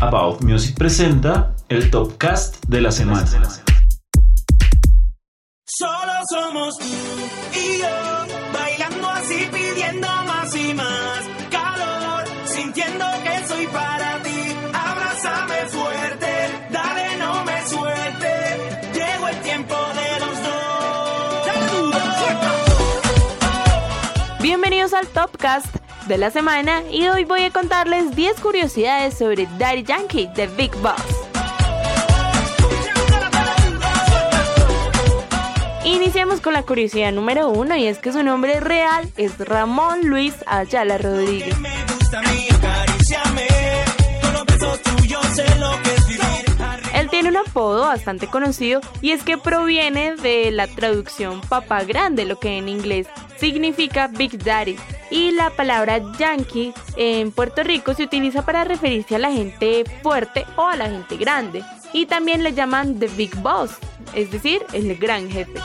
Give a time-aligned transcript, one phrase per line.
[0.00, 3.24] About Music presenta el Topcast de la semana.
[5.64, 6.84] Solo somos tú
[7.54, 7.86] y yo,
[8.52, 11.20] bailando así, pidiendo más y más
[11.50, 14.54] calor, sintiendo que soy para ti.
[14.74, 18.58] Abrázame fuerte, dale, no me suelte.
[18.92, 20.56] Llegó el tiempo de los dos.
[24.42, 29.82] Bienvenidos al Topcast de la semana y hoy voy a contarles 10 curiosidades sobre Daddy
[29.82, 30.94] Yankee de Big Boss.
[35.84, 40.34] Iniciamos con la curiosidad número uno y es que su nombre real es Ramón Luis
[40.46, 41.56] Ayala Rodríguez.
[46.94, 52.24] Él tiene un apodo bastante conocido y es que proviene de la traducción papá grande,
[52.24, 54.76] lo que en inglés significa Big Daddy.
[55.10, 60.44] Y la palabra yankee en Puerto Rico se utiliza para referirse a la gente fuerte
[60.56, 61.62] o a la gente grande.
[61.92, 63.70] Y también le llaman The Big Boss,
[64.14, 65.60] es decir, el gran jefe.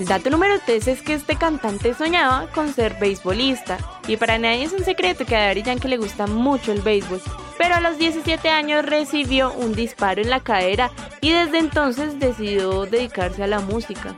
[0.00, 3.76] El dato número 3 es que este cantante soñaba con ser beisbolista.
[4.08, 7.20] Y para nadie es un secreto que a Daddy Yankee le gusta mucho el béisbol.
[7.58, 12.86] Pero a los 17 años recibió un disparo en la cadera y desde entonces decidió
[12.86, 14.16] dedicarse a la música.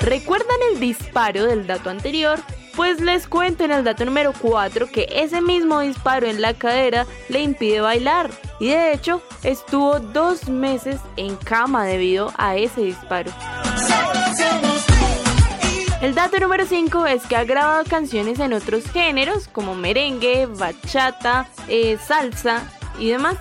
[0.00, 2.38] ¿Recuerdan el disparo del dato anterior?
[2.76, 7.06] Pues les cuento en el dato número 4 que ese mismo disparo en la cadera
[7.28, 8.30] le impide bailar.
[8.60, 13.30] Y de hecho, estuvo dos meses en cama debido a ese disparo.
[16.02, 21.48] El dato número 5 es que ha grabado canciones en otros géneros como merengue, bachata,
[21.68, 22.62] eh, salsa
[22.98, 23.36] y demás.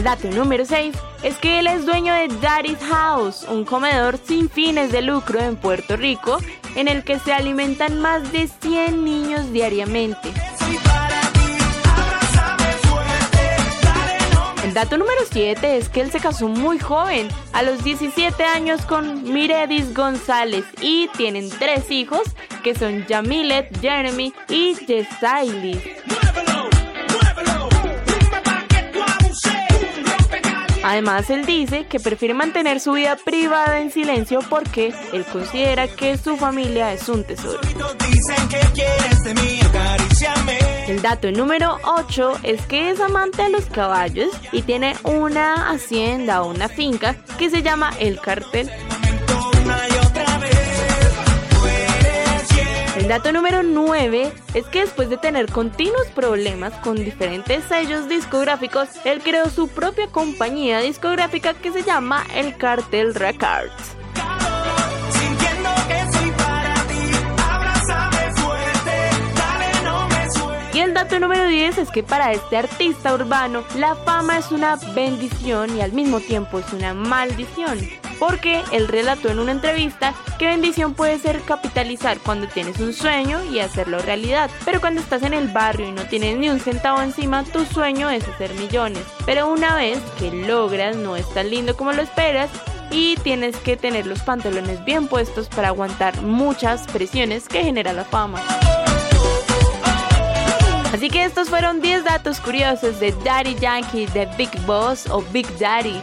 [0.00, 4.48] El dato número 6 es que él es dueño de Daddy's House, un comedor sin
[4.48, 6.38] fines de lucro en Puerto Rico,
[6.74, 10.32] en el que se alimentan más de 100 niños diariamente.
[14.64, 18.86] El dato número 7 es que él se casó muy joven, a los 17 años
[18.86, 22.22] con Miredis González y tienen tres hijos
[22.62, 25.99] que son Yamilet, Jeremy y Yesaili.
[30.90, 36.18] Además, él dice que prefiere mantener su vida privada en silencio porque él considera que
[36.18, 37.60] su familia es un tesoro.
[40.88, 46.42] El dato número 8 es que es amante de los caballos y tiene una hacienda
[46.42, 48.68] o una finca que se llama El Cartel.
[53.10, 59.20] Dato número 9 es que después de tener continuos problemas con diferentes sellos discográficos, él
[59.20, 63.96] creó su propia compañía discográfica que se llama El Cartel Records.
[70.72, 74.76] Y el dato número 10 es que para este artista urbano la fama es una
[74.94, 77.76] bendición y al mismo tiempo es una maldición.
[78.20, 83.42] Porque él relató en una entrevista que bendición puede ser capitalizar cuando tienes un sueño
[83.44, 84.48] y hacerlo realidad.
[84.64, 88.08] Pero cuando estás en el barrio y no tienes ni un centavo encima, tu sueño
[88.10, 89.02] es hacer millones.
[89.26, 92.50] Pero una vez que logras no es tan lindo como lo esperas
[92.90, 98.04] y tienes que tener los pantalones bien puestos para aguantar muchas presiones que genera la
[98.04, 98.40] fama.
[100.92, 105.46] Así que estos fueron 10 datos curiosos de Daddy Yankee de Big Boss o Big
[105.58, 106.02] Daddy.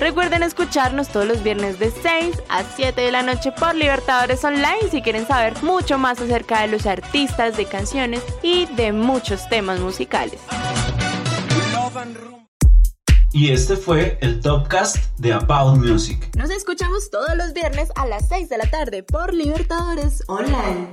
[0.00, 4.88] Recuerden escucharnos todos los viernes de 6 a 7 de la noche por Libertadores Online
[4.90, 9.78] si quieren saber mucho más acerca de los artistas, de canciones y de muchos temas
[9.78, 10.40] musicales.
[13.32, 16.30] Y este fue el Topcast de About Music.
[16.34, 20.88] Nos escuchamos todos los viernes a las 6 de la tarde por Libertadores Online.